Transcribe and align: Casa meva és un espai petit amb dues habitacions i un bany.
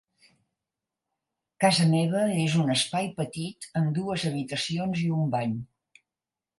Casa 1.65 1.85
meva 1.91 2.23
és 2.47 2.57
un 2.63 2.73
espai 2.77 3.13
petit 3.21 3.71
amb 3.83 3.95
dues 4.01 4.27
habitacions 4.33 5.07
i 5.07 5.11
un 5.21 5.33
bany. 5.39 5.59